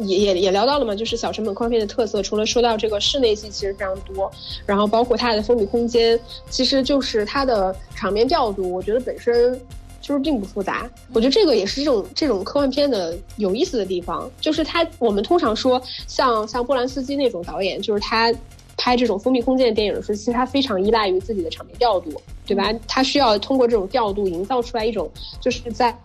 [0.00, 4.30] 也也也聊到了嘛，就是小成本科幻片的特色，除了说到这个室内戏其实非常多，
[4.66, 9.52] 然后包括它的封闭空间，其实就是它的场面调度，我觉得本身
[10.00, 10.90] 就是并不复杂。
[11.12, 18.32] 我觉得这个也是这种这种科幻片的有意思的地方，就是它我们通常说像像波兰斯基那种导演，就是他
[18.76, 22.10] 拍这种封闭空间的电影的时候，其实他非常依赖于自己的场面调度，
[22.46, 22.72] 对吧？
[22.88, 25.10] 他需要通过这种调度营造出来一种
[25.40, 25.96] 就是在。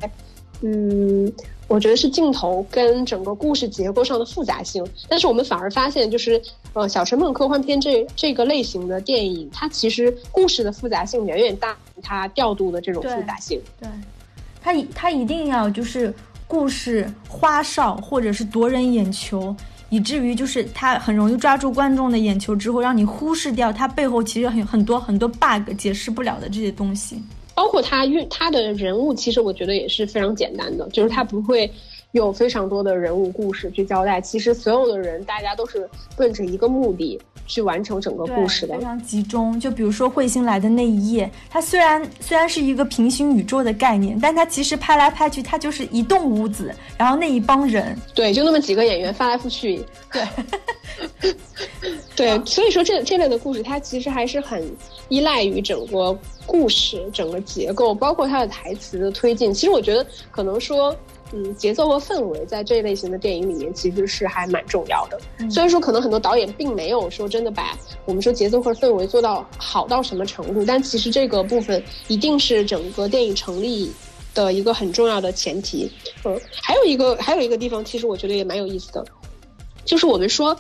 [0.62, 1.32] 嗯，
[1.68, 4.86] 我觉得是镜头跟整个故事结构上的复杂性。
[5.10, 6.42] 但是我们反而发现，就是
[6.74, 13.60] 呃小成本科幻片这这个类型的电影，它其实故事的复杂性远远大于它调度的这种复杂性。
[13.80, 13.90] 对，
[14.62, 16.14] 它一它一定要就是
[16.48, 19.56] 故事花哨或者是夺人眼球。
[19.92, 27.22] 以至于就是它很容易抓住观众的眼球，之后让你忽视掉它背后其实很很多很多 bug 解释不了的这些东西，
[27.56, 31.72] 包括他运他的人物，其实我觉得也是非常简单的，就是他不会
[32.12, 37.20] 有非常多的人物故事去交代，其实所有的人大家都是奔着一个目的。
[37.46, 39.60] 去完成整个故事的非常集中。
[39.60, 50.24] 就比如说彗星来的那一夜，它虽然虽然是一个平行宇宙的概念，但它其实拍来拍去，它就是一栋屋子，然后那一帮人，对，就那么几个演员翻来覆去，对，
[52.16, 52.46] 对。
[52.46, 54.64] 所以说这这类的故事，它其实还是很
[55.10, 59.54] 依赖于整个故事、整个结构，包括它的台词的推进。
[59.54, 60.96] 其实我觉得可能说。
[61.32, 65.20] 嗯，节奏和氛围在这一类型的电影里面其实是还蛮重要的。
[65.50, 73.92] 虽然说可能很多导演并没有说真的把我们说节奏或者氛围做到好到什么程度，但其实这个部分一定是整个电影成立
[74.34, 75.92] 的一个很重要的前提。
[76.24, 79.04] 嗯，还有一个还有一个地方，其实我觉得也蛮有意思的，
[79.84, 80.56] 就是我们说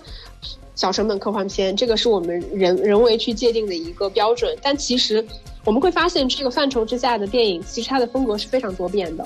[0.73, 5.25] 小成本科幻片，这个是我们人人为去界定的一个标准，但其实
[5.63, 9.25] 我们会发现这个范畴之下的电影，其实它的风格是非常多变的。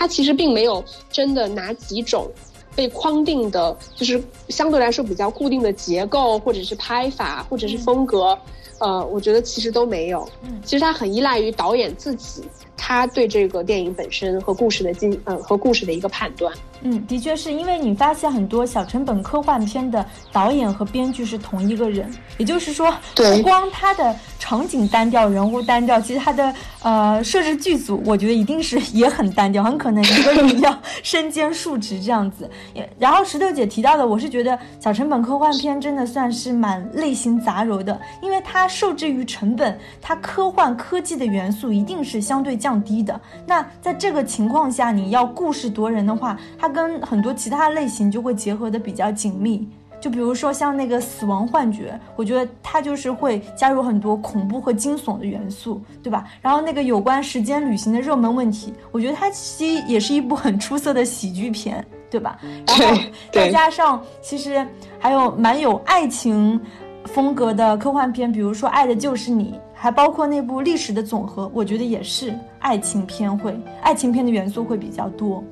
[0.00, 2.26] 它其实并没有真的拿几种
[2.74, 8.36] 被框定的，就是相对来说比较固定的结构，或者是拍法，或者是风格，
[8.78, 10.26] 呃，我觉得其实都没有。
[10.42, 12.42] 嗯，其实它很依赖于导演自己，
[12.78, 16.50] 他对这个电影本身和故事的进，呃，和故事的一个判断。
[16.82, 32.50] 嗯，的确是因为你发现很多小成本科幻片的导演和编剧是同一个人，也就是说，不光他的场景单调、人物单调，其实他的呃设置剧组，我觉得一定是也很单调，很可能一个人要身兼数职这样子。
[32.98, 43.20] 然后石头姐提到的，我是觉得小成本科幻片真的算是蛮类型杂糅的，因为它受制于成本，它科幻科技的元素一定是相对降低的。
[43.46, 49.68] 那在这个情况下，你要故事夺人的话，它跟很多其他类型就会结合的比较紧密，
[50.00, 56.24] 就比如说像那个死亡幻觉，我觉得它就是会加入很多恐怖和惊悚的元素，对吧？
[56.40, 62.38] 然后那个有关时间旅行的热门问题，我觉得它其实也是一部很出色的喜剧片，对吧？
[62.66, 63.02] 然后
[63.32, 64.66] 再加上其实
[64.98, 66.58] 还有蛮有爱情
[67.04, 75.42] 风格的科幻片，比如说《爱的就是你》，还包括那部《历史的总和》，我觉得也是爱情片会，爱情片的元素会比较多。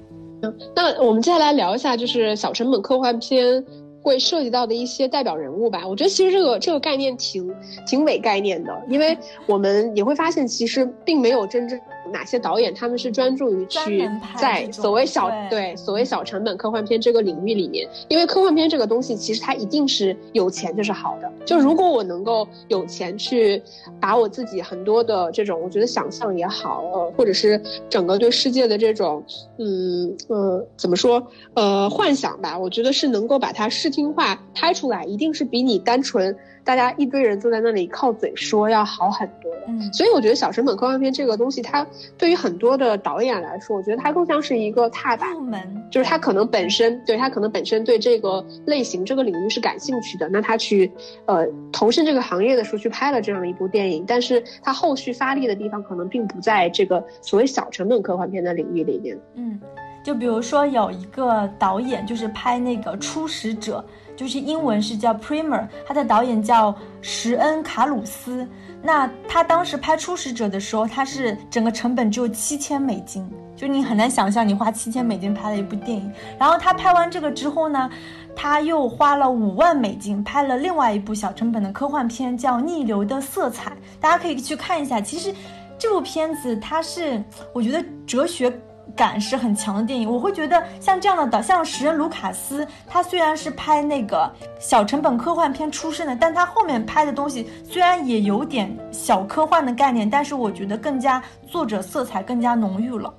[0.74, 3.64] 那我们接下来聊一下，就是小成本科幻片
[4.02, 5.86] 会涉及到的一些代表人物吧。
[5.86, 7.54] 我觉得其实这个这个概念挺
[7.86, 11.78] 挺伪概念的，因为我们也会发现，其实并没有真正。
[12.12, 17.88] 哪些导演他们是专注于去在所谓小对所谓小成本科幻片这个领域里面？
[18.08, 21.30] 因为科幻片这个东西其实它一定是有钱就是好的。
[21.44, 23.62] 就如果我能够有钱去
[24.00, 29.22] 把我自己很多的这种我觉得想象也好，呃，或者是整个对世界的这种
[29.58, 36.36] 嗯呃怎么说呃幻想吧，我觉得是能够把它视听化拍出来，一定是比你单纯。
[36.68, 41.86] 大家一堆人坐在那里靠嘴说要好很多的，嗯，所以我觉得小成本科幻片这个东西，它
[42.18, 50.92] 对于很多的导演来说，我觉得它更像是一个踏板，入门，就是他可能本身对他可能本身对这个类型这个领域是感兴趣的，那他去
[51.24, 59.58] 呃投身这个行业的时候去拍了这样的一部电影，但是他后续发力的地方可能并不在这个所谓小成本科幻片的领域里面，嗯，
[60.04, 63.82] 就比如说有一个导演就是拍那个初始者。
[64.18, 68.44] 就是英文是叫 Primer，他的导演叫什恩卡鲁斯。
[68.82, 76.12] 那他当时拍《初始者》的时候，他是整个成本只有七千美金，就你很难想象你花七千美金拍了一部电影。
[76.36, 77.88] 然后他拍完这个之后呢，
[78.34, 85.00] 他又花了五万美金拍了另外一部小成本的科幻片，叫《逆流的色彩》，大家可以去看一下。
[85.00, 85.32] 其实
[85.78, 88.52] 这部片子它是，我觉得哲学。
[88.98, 103.14] 感是很强的电影，我会觉得像这样的导，像食人卢卡斯，他虽然是拍那个小成本科幻片出身的，但他后面拍的东西虽然也有点小科幻的概念，但是我觉得更加作者色彩更加浓郁了，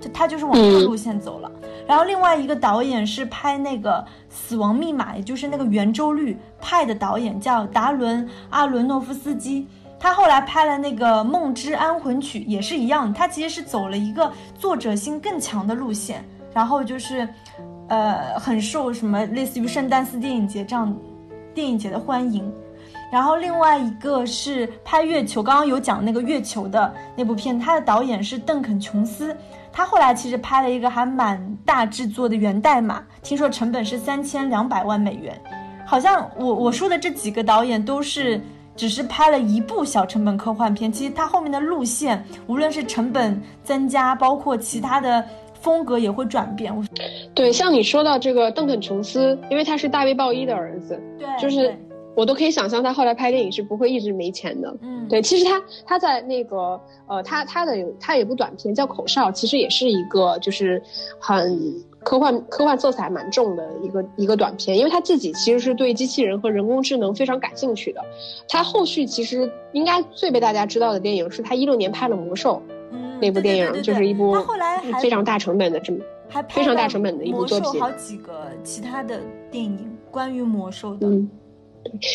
[0.00, 1.52] 就他就是往这个路线走了。
[1.86, 9.68] 然后另外一个导演是拍那个死亡密码，也就是那个圆周率派的导演叫达伦阿伦诺夫斯基。
[10.00, 17.28] 他后来拍了那个《梦之安魂曲》，也是一样，他其实是走了一个作者性更强的路线，然后就是，
[17.88, 20.96] 呃，很受什么类似于圣丹斯电影节这样
[21.52, 22.50] 电影节的欢迎。
[23.10, 29.34] 然后另外一个是拍月球，刚刚有讲那个月球的那部片，他的导演是邓肯琼斯。
[29.72, 35.40] 他后来其实拍了一个还蛮大制作的《源代码》，听说成本是三千两百万美元。
[35.86, 38.38] 好像我我说的这几个导演都是
[38.78, 45.22] 只是拍了一部小成本科幻片，其实它后面的路线，无论是成本增加，包括其他的
[45.60, 46.72] 风格也会转变。
[47.34, 51.76] 对，像你说到这个邓肯·琼斯，因为他是大卫·鲍伊的儿子，对，就是。
[52.16, 54.76] 我都可以想象他后来拍电影是不会一直没钱的。
[54.82, 60.82] 嗯，对，其实他他在那个呃，他他的他有部短片叫《口哨》，其实也是一个就是
[61.20, 61.56] 很
[62.00, 68.00] 科幻科幻色彩蛮重的一个一个短片，因为他自己其实是对机器人和人工智能非常感兴趣的。
[68.48, 72.62] 他后续其实应该最被大家知道的电影是他一六年拍了《魔兽》
[73.20, 74.34] 那部电影，就是一部
[75.00, 75.98] 非常大成本的这么
[76.48, 77.80] 非常大成本的一部作品。
[77.80, 81.08] 好几个其他的电影关于魔兽的。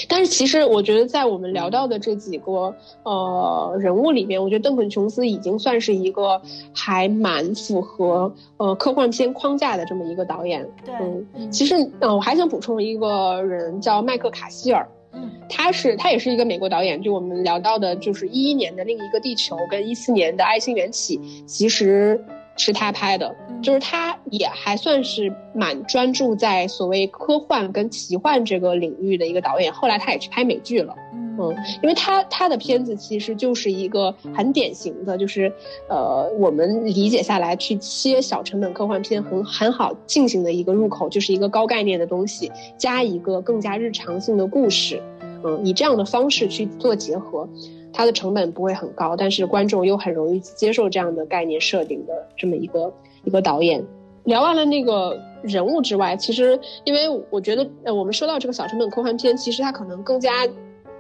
[0.07, 6.41] 但是其实我觉得，在我们聊到的这几个呃人物里面，我觉得邓肯·琼斯已经算是一个
[6.73, 10.67] 还蛮符合呃科幻片框架的这么一个导演。
[10.85, 10.93] 对，
[11.35, 14.87] 嗯，其实嗯，我还想补充一个人，叫麦克卡希尔。
[15.13, 17.01] 嗯，他是他也是一个美国导演。
[17.01, 22.23] 就我们聊到的，就是一一年的另一个地球跟一四年的爱心缘起，其实。
[22.55, 29.73] 是他拍的，就是他也还算是蛮专注在所谓科幻跟奇幻这个领域的一个导演。
[29.73, 30.95] 后来他也去拍美剧了，
[31.39, 35.51] 嗯，因为他他的片子其实就是一个很典型的，就是
[35.89, 45.01] 呃，我们理解下来去切小成本科幻片很很好进行的一个入口，就是一个高概念的东西加一个更加日常性的故事，
[45.43, 47.49] 嗯，以这样的方式去做结合。
[47.93, 52.91] 它的成本不会很高，但是观众又很容易接受这样的概念设定的这么一个
[53.23, 53.81] 一个导演。
[54.25, 60.31] 聊完了那个人物之外，其实因为我觉得，呃，我们说到这个小成本科幻片，其实它可能更加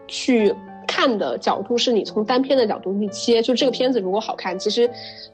[0.07, 0.53] 去。
[0.95, 4.87] 看的角度是你从单片的角度去切，就这个片子如果好看，其实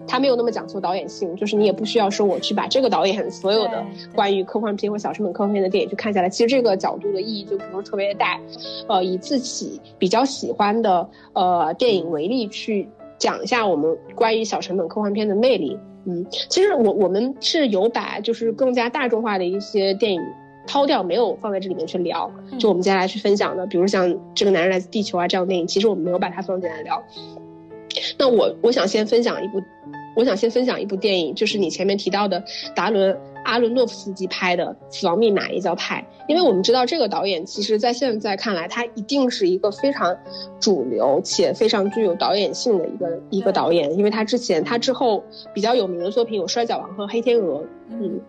[0.07, 8.39] 它没有那么讲究导演性，就是你也不需要说我去把这个导演所有的关于科幻片或小成本科幻片的电影去看下来，其实这个角度的意义就不是特别大。
[8.87, 15.77] 呃，以自己比较喜欢的呃电影为例去讲一下我们关于小成本科幻片的魅力。
[16.05, 20.21] 嗯，其实我我们是有把就是更加大众化的一些电影。
[20.69, 27.03] 抛掉没有放在这里面去聊，就我们接下来去分享的，比如像这个男人来自地球啊这样的电影，其实我们没有把它放进来聊。
[28.19, 29.59] 那我我想先分享一部，
[30.15, 32.43] 我想先分享一部电影，就是你前面提到的
[32.75, 40.15] 达伦阿伦诺夫斯基拍的《死亡密码》也叫派，因为我们知道这个导演，其实在现在看来，他一定是一个非常
[40.59, 48.21] 主流且非常具有导演性的一个一个导演，因为他之前他之后比较有名的作品有《摔跤王》和《黑天鹅》，嗯。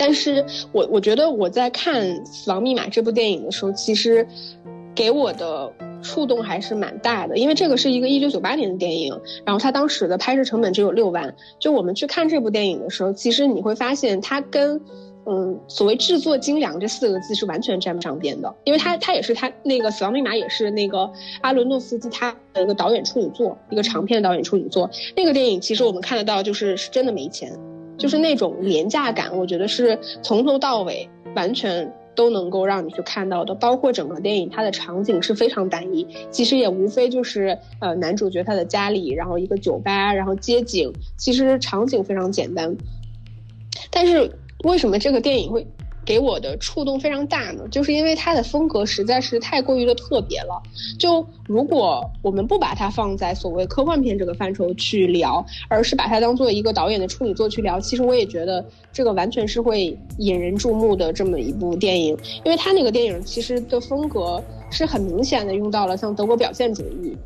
[0.00, 4.26] 但是我我觉得我在看《死亡密码》这部电影的时候，其实
[4.94, 5.70] 给我的
[6.02, 11.36] 触动还是蛮大的，因为这个是一个一九九八年的电影，然后它当时的拍摄成本只有六万。
[11.58, 14.80] 就我们去看这部电影的时候，其实你会发现它跟
[15.26, 24.88] 嗯所谓制作精良这四个字是完全沾不上边的，因为它它也是它那个《死亡密码》也是那个阿伦诺夫斯基他的一个导演处女作，一个长片导演处女作。
[25.14, 27.52] 那个电影其实我们看得到，就是是真的没钱。
[28.00, 33.54] 就是那种廉价感，我觉得是从头到尾完全都能够让你去看到的。
[33.54, 42.74] 包括整个电影，它的场景是非常单一，其实也无非就是呃男主角他的家里，然后一个酒吧，然后街景，其实场景非常简单。
[43.90, 44.32] 但是
[44.64, 45.66] 为什么这个电影会？
[46.04, 50.60] 给我的触动非常大呢，就是因为它的风格实在是太过于的特别了。
[50.98, 62.16] 就如果我们不把它放在所谓科幻片这个范畴去聊，而是把它当做一个导演的处女作去聊，其实我也觉得这个完全是会引人注目的这么一部电影。
[62.44, 67.16] 因为他那个电影其实的风格是很明显的用到了像德国表现主义。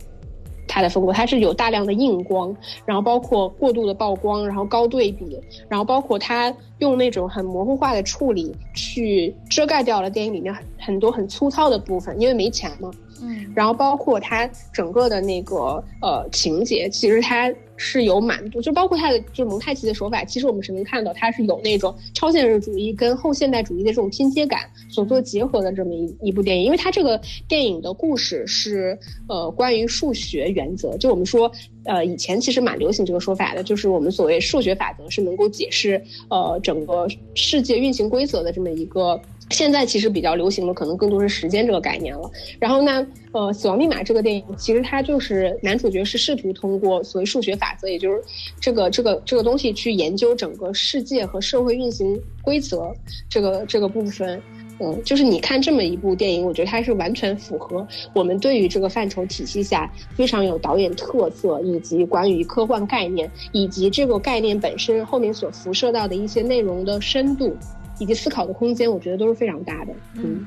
[0.67, 2.55] 它的风格，它是有大量的硬光，
[2.85, 5.39] 然后包括过度的曝光，然后高对比，
[5.69, 12.91] 然后包括它用那种很模糊化的处理去遮盖掉了电影里面很很多很粗糙的部分，因为没钱嘛。
[13.23, 17.53] 嗯，然后包括它整个的那个呃情节，其实它。
[17.77, 26.65] 是有蛮多，就包括他的就蒙太奇的手法，其实我们是能看到他是有那种超现实主义跟后现代主义的这种拼接感所做结合的这么一一部电影。
[26.65, 28.97] 因为它这个电影的故事是
[29.29, 31.51] 呃关于数学原则，就我们说
[31.85, 36.01] 呃以前其实蛮流行这个说法的，就是我们所谓数学法则是能够解释
[36.31, 39.21] 呃整个世界运行规则的这么一个。
[39.51, 42.31] 现在其实比较流行的可能更多是时间这个概念了。
[42.59, 48.23] 然后呢，呃，《死亡密码》这个电影其实它就是男主角是试图通过所谓数学法则，也就是
[48.61, 52.93] 这个这个这个东西去研究整个世界和社会运行规则
[53.29, 54.43] 这个这个部分，
[54.81, 67.55] 嗯，就是你看这么一部电影，我觉得它是完全符合我们对于这个范畴体系下非常有导演特色，以及关于科幻概念以及这个概念本身后面所辐射到的一些内容的深度
[67.99, 69.93] 以及思考的空间，我觉得都是非常大的。
[70.15, 70.47] 嗯，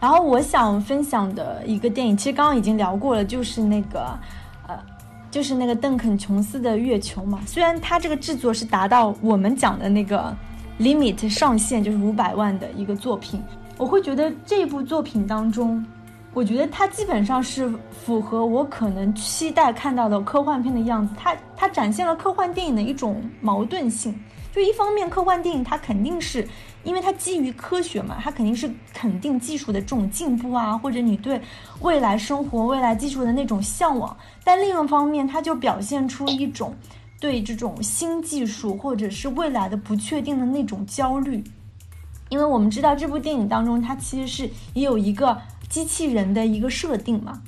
[0.00, 4.18] 然后我想分享的一个电影，其实刚刚已经聊过了，就是那个，
[4.66, 4.78] 呃，
[5.30, 7.40] 就是那个邓肯·琼斯的《月球》嘛。
[7.46, 10.34] 虽然它这个制作是达到我们讲的那个。
[10.80, 13.42] limit 上限就是五百万的一个作品，
[13.78, 15.84] 我会觉得这部作品当中，
[16.32, 21.12] 我觉得它基本上是符合我可能期待看到的科幻片的样子。
[21.16, 24.14] 它它展现了科幻电影的一种矛盾性，
[24.54, 26.46] 就一方面科幻电影它肯定是
[26.84, 31.40] 因为它基于科学嘛，它肯定是肯定技术的这种进步啊，或者你对
[31.80, 34.16] 未来生活、未来技术的那种向往。
[34.42, 36.74] 但另一方面，它就表现出一种。
[37.20, 41.42] 对这种新技术或者是未来的不确定的那种焦虑，
[42.28, 45.36] 因为我们知道这部电影当中，它其实是也有一个
[45.68, 47.42] 机器人的一个设定嘛，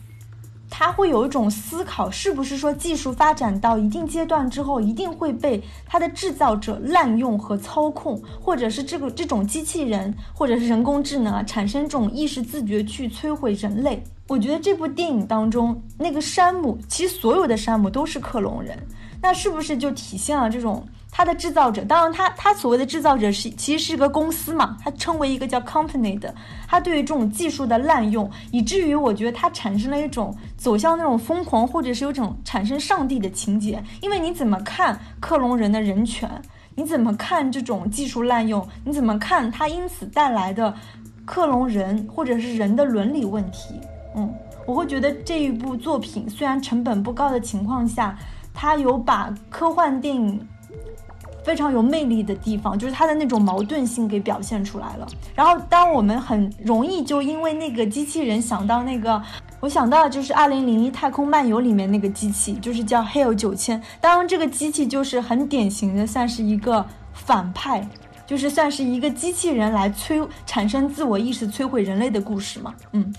[0.70, 14.02] 他会有一种思考，是不是说技术发展到一定阶段之后，一定会被它的制造者滥用和操控，或者是这个这种机器人或者是人工智能啊，产生这种意识自觉去摧毁人类？
[14.28, 18.78] 我觉得这部电影当中那个山姆，其实所有的山姆都是克隆人。
[19.20, 20.86] 那是不是就体现了这种
[21.20, 21.84] 它的制造者？
[21.84, 26.34] 当然，他他所谓的制造者是其实是个公司嘛，他称为一个叫 company 的。
[26.66, 33.84] 他对于这种技术的滥用，以至于我觉得他产生了一种走向那种疯狂，或者是有种产生上帝的情节。
[34.00, 36.26] 因为你怎么看克隆人的人权？
[36.74, 38.66] 你怎么看这种技术滥用？
[38.82, 40.74] 你怎么看它因此带来的
[41.26, 43.78] 克隆人或者是人的伦理问题？
[44.16, 48.16] 嗯，我会觉得这一部作品虽然成本不高的情况下。
[48.52, 50.46] 他有把科幻电影
[51.44, 55.06] 非常有魅力的地方，就是它的那种矛盾性给表现出来了。
[55.34, 59.20] 然后，当我们很容易就因为那个机器人想到那个，
[59.60, 63.80] 我想到就是《二零零一太空漫游》里面那个机器，就是叫 HAL 九千。
[64.00, 67.88] 当然，这个机器就是很典型的，算是一个反派，
[68.26, 72.74] 就是算是一个机器人来摧产生自我意识、摧毁人类的故事嘛。
[72.92, 73.12] 嗯，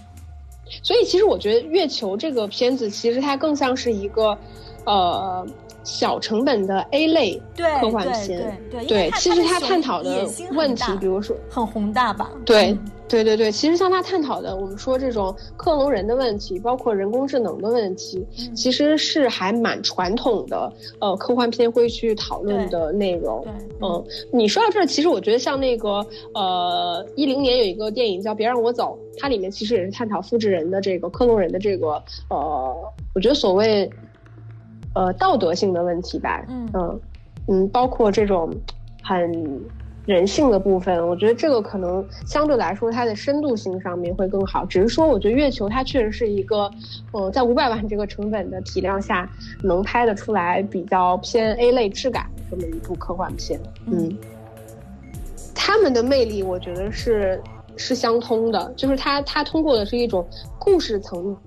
[0.83, 4.37] 所以其实我觉得《月球》这个片子，其实它更像是一个。
[4.85, 5.45] 呃，
[5.83, 7.41] 小成本的 A 类
[7.79, 12.31] 科幻片，对对，其实他探讨的问题，比如说很宏大吧？
[12.45, 12.77] 对
[13.07, 18.25] 对对对，其实像他探讨的，我们说这种克隆人的问题，包括人工智能的问题，
[18.55, 20.71] 其实是还蛮传统的。
[20.99, 23.45] 呃，科幻片会去讨论的内容。
[23.81, 32.75] 嗯，你说到这儿，其实我觉得像那个呃，一零年有一个电影叫《别让我走》，它里面其实也是探讨复制人的这个克隆人的这个呃，
[33.13, 33.89] 我觉得所谓。
[34.93, 36.99] 呃，道德性的问题吧，嗯嗯
[37.47, 38.53] 嗯，包括这种
[39.01, 39.61] 很
[40.05, 44.65] 人性的部分，我觉得这个可能相对来说它的深度性上面会更好。
[44.65, 46.69] 只是说，我觉得月球它确实是一个，
[47.11, 49.29] 呃，在五百万这个成本的体量下，
[49.63, 53.59] 能拍得出来比较偏 A 类质感的这么一部科幻片。
[53.85, 54.17] 嗯，
[55.53, 57.39] 他们的魅力，我觉得是
[57.77, 60.27] 是相通的，就是它它通过的是一种
[60.59, 61.37] 故事层。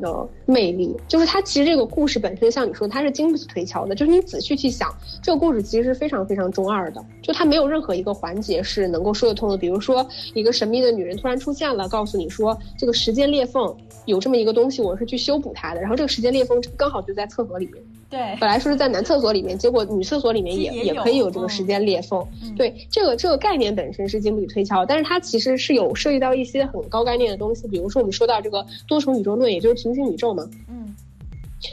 [0.00, 3.94] 的魅力就是它，其实这个故事本身，像你说，它是经不起推敲的。
[3.94, 4.92] 就是你仔细去想，
[5.22, 9.56] 这个故事其实是非常非常中二的，就它没有任何一个环节是能够说得通的。
[9.56, 13.74] 比如说，一个神秘的女人突然出现了，告诉你说这个时间裂缝
[14.06, 15.80] 有这么一个东西，我是去修补它的。
[15.80, 17.82] 然后这个时间裂缝刚好就在厕所里面。
[18.10, 22.24] 对，本来说是在男厕所里面，结果女厕所里面也也可以有这个时间裂缝。
[22.56, 30.48] 对，这个这个概念本身是经不起推敲，但是它其实是有涉及到一些很高概念的东西，比如说我们说到这个多重宇宙论，也就是平行宇宙嘛。
[30.68, 30.83] 嗯。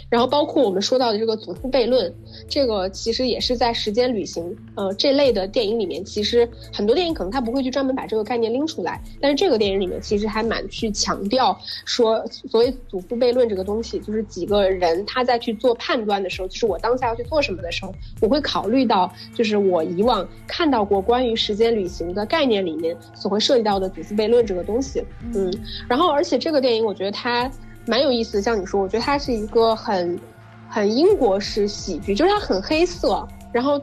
[0.09, 2.13] 然后包括我们说到的这个祖父悖论，
[2.47, 25.51] 这个其实也是在时间旅行，呃，这类的电影里面，其实很多电影可能他不会去专门把这个概念拎出来，但是这个电影里面其实还蛮去强调说，所谓祖父悖论这个东西，就是几个人他在去做判断的时候，就是我当下要去做什么的时候，我会考虑到，就是我以往看到过关于时间旅行的概念里面所会涉及到的祖父悖论这个东西，嗯，
[25.87, 27.51] 然后而且这个电影我觉得它。
[27.87, 30.19] 蛮有意思的，像你说，我觉得它是一个很，
[30.69, 33.81] 很英国式喜剧，就是它很黑色，然后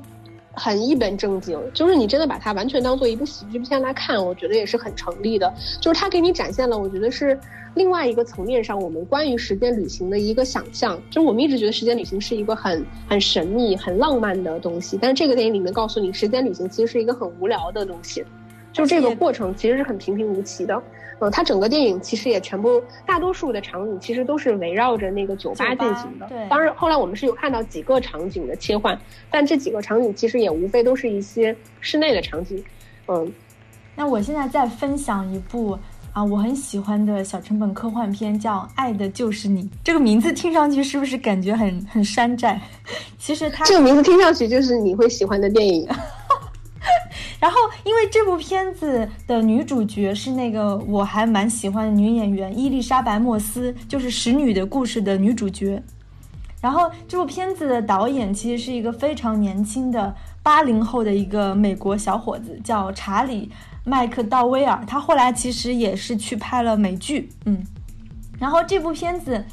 [0.53, 5.53] 很一本正经，就是你真的把它完全当做一部喜剧片来看，我觉得也是很成立的。
[5.81, 7.39] 就是它给你展现了，我觉得是
[7.75, 11.01] 另外一个层面上我们关于时间旅行的一个想象。
[11.11, 18.25] 就是我们一直觉得时间旅行是一个很很神秘、很浪漫的东西，但是这个电影里面告诉你，时间旅行其实是一个很无聊的东西，
[18.73, 20.81] 就是这个过程其实是很平平无奇的。
[21.21, 26.27] 嗯，它整个电影其实也全部大多数的场景其实都是围绕着那个酒吧进行的。
[26.29, 28.99] 对，当然后来我们是有看到几个场景的切换，
[29.31, 32.63] 但这几个场景其实也无非都是一些室内的场景。
[33.09, 33.33] 嗯，
[33.97, 35.79] 那我现在再分享一部
[36.13, 39.65] 啊我很喜欢的小成本科幻片，叫《爱的就是你》。
[39.83, 42.61] 这个名字听上去是不是感觉很很山寨？
[43.19, 45.89] 其实它这个名字听上去就是你会喜欢的电影。
[47.41, 55.83] 然后，因为这部片子的女主角是那个我还蛮喜欢的女演员伊丽莎白·莫斯，就是《使女的故事》的女主角。
[56.61, 63.47] 然后，这部片子的导演其实是一个非常年轻的八零后的一个美国小伙子，叫查理·
[63.85, 64.85] 麦克道威尔。
[64.87, 67.63] 他后来其实也是去拍了美剧，嗯。
[68.39, 69.45] 然后这部片子，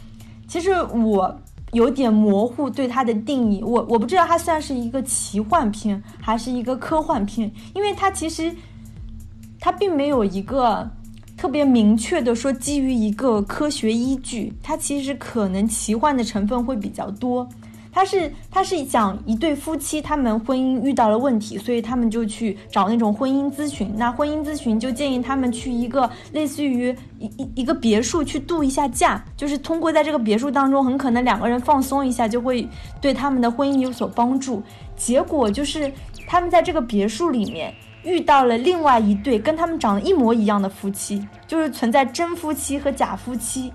[0.47, 1.39] 其实我。
[1.75, 8.49] 有点模糊对它的定义，我我不知道它算是一个奇幻片还是一个科幻片，因为它其实
[9.59, 10.89] 它并没有一个
[11.35, 17.47] 特别明确的说基于一个科学依据，它其实可能奇幻的成分会比较多。
[17.95, 23.89] 他是他是讲一对夫妻，他们婚姻遇到了问题，所以他们就去找那种婚姻咨询。
[23.95, 32.67] 那婚姻咨询就建议他们去一个类似于一一一个别墅去度一下假，就是通过在这个别墅当中，很可能两个人放松一下，就会
[32.99, 34.61] 对他们的婚姻有所帮助。
[34.97, 35.89] 结果就是
[36.27, 37.73] 他们在这个别墅里面
[38.03, 43.71] 遇到了另外一对跟他们长得一模一样的夫妻，就是存在真夫妻和假夫妻。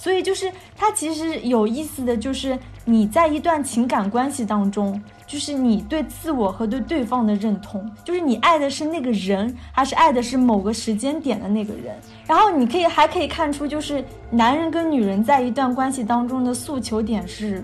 [0.00, 11.94] 所以就是它其实有意思的就是你在一段情感关系当中，就是你对自我和对对方的认同，就是你爱的是那个人，还是爱的是某个时间点的那个人。
[12.26, 17.62] 然后你可以还可以看出，就是男人跟女人在一段关系当中的诉求点是。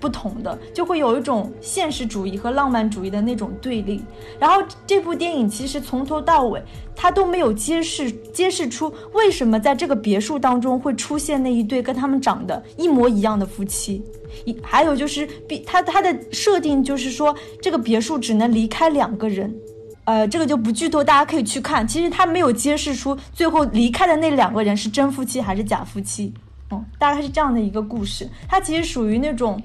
[0.00, 4.02] 不同的就会有一种现实主义和浪漫主义的那种对立。
[4.38, 6.62] 然后这部电影其实从头到尾，
[6.96, 14.02] 它都没有揭示揭示出为什么在这个别墅当中会出现那一对跟他们长得一模一样的夫妻。
[14.44, 19.54] 一还有就是，比它它的设定就是说，这个别墅只能离开两个人。
[20.04, 21.86] 呃，这个就不剧透，大家可以去看。
[21.86, 26.32] 其实它没有揭示出最后离开的那两个人是真夫妻还是假夫妻。
[26.70, 28.28] 嗯，大概是这样的一个故事。
[28.48, 29.60] 它其实属于那种。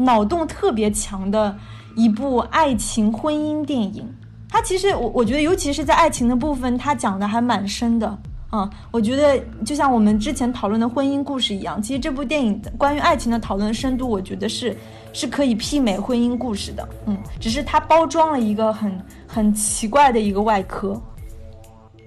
[0.00, 1.56] 脑洞特别强的
[1.94, 4.04] 一部爱情婚姻电影，
[4.48, 8.18] 它其实我我觉得，尤其是在爱情的部分，它讲的还蛮深的
[8.50, 8.68] 啊。
[8.90, 14.76] 我觉得就像我们之前讨论的婚姻故事一样，其实这部电影关于爱情的讨论深度，我觉得是
[15.12, 16.88] 是可以媲美婚姻故事的。
[17.06, 21.00] 嗯，只是它包装了一个很很奇怪的一个外壳。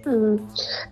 [0.05, 0.39] 嗯，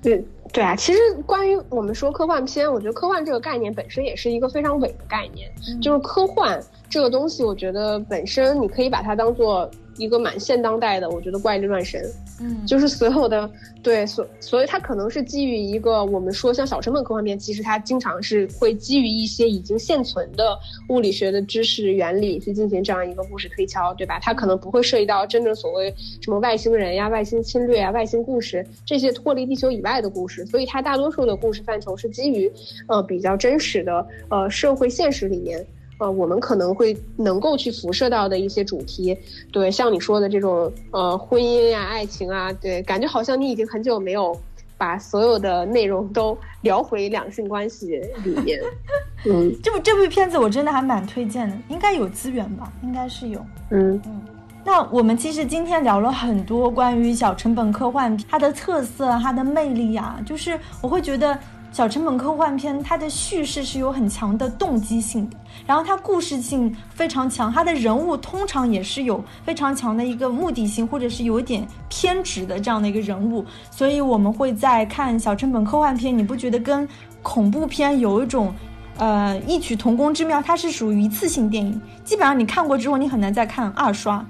[0.01, 0.25] 对。
[0.53, 9.69] 对啊，其实关于我们说科幻片，我觉得科幻这个概念本身也是一个非常伪的概念，就是科幻这个东西，我觉得本身你可以把它当做。
[9.97, 12.01] 一个蛮现当代的，我觉得怪力乱神，
[12.39, 13.49] 嗯，就是所有的
[13.83, 20.57] 对所，所以它可能是基于一个我们说像小成本科幻片，其实它经常是会基于一些已经现存的
[20.89, 24.17] 物理学的知识原理去进行这样一个故事推敲，对吧？
[24.21, 32.51] 它可能不会涉及到真正所谓什么外星人呀、外星侵略啊、外星故事这些脱离地球以外的故事，所以它大多数的故事范畴是基于
[32.87, 35.65] 呃比较真实的呃社会现实里面。
[36.01, 39.15] 呃，我们可能会能够去辐射到的一些主题，
[39.51, 44.35] 对，像你说的这种呃婚姻呀、爱情啊，对，感觉好像你已经很久没有
[44.79, 48.59] 把所有的内容都聊回两性关系里面。
[49.29, 52.73] 嗯，这部这部片子我真的还蛮推荐的，应该有资源吧？
[52.81, 53.39] 应该是有。
[53.69, 54.21] 嗯嗯，
[54.65, 61.37] 那我们其实今天聊了很多关于小成本科幻它的特色、它的魅力啊，就是我会觉得。
[61.71, 76.85] 小成本科幻片，它的叙事是有很强的动机性的，然后它故事性非常强，它的人物通常也是有非常强的一个目的性，或者是有一点偏执的这样的一个人物，所以我们会在看小成本科幻片，你不觉得跟
[77.21, 78.53] 恐怖片有一种
[78.97, 80.41] 呃异曲同工之妙？
[80.41, 84.25] 它是属于一次性电影，基本上你看过之后，你很难再看二刷，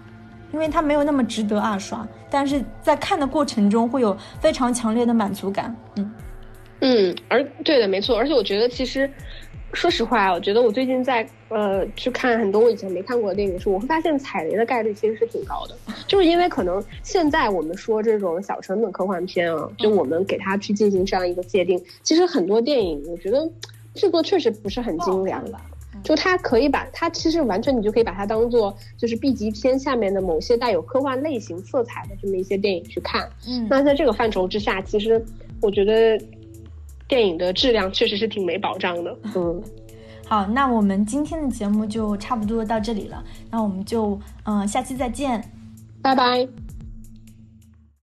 [0.54, 6.12] 因为它没有那么值得二刷，但是在看的过程中会有非常强烈的满足感，嗯。
[6.82, 8.18] 嗯，而对的，没错。
[8.18, 9.10] 而且我觉得，其实，
[9.72, 15.76] 说实话，我觉得我最近在呃去看很多我以前没看过的电影的时候，我会发现踩雷的概率其实是挺高的。
[16.08, 23.48] 就是因为可能现在我们说这种小成本科幻片啊，就我们给它去进行这样一个界定，其实很多电影我觉得
[23.94, 25.62] 制作确实不是很精良吧。
[26.04, 33.30] 就它可以把它其实完全你就可以把它当做就是 B 级片下面的某些带有科幻类型色彩的这么一些电影去看。
[33.48, 35.24] 嗯，那在这个范畴之下，其实
[35.62, 36.20] 我觉得。
[37.12, 39.18] 电影的质量确实是挺没保障的。
[39.36, 39.62] 嗯，
[40.26, 45.44] 好，那我们今天的节目就差不多到这里了，那我们就嗯下期再见，
[46.02, 46.48] 拜拜。